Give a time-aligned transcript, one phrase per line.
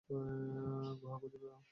[0.99, 1.61] গুহা খুঁজে নাও।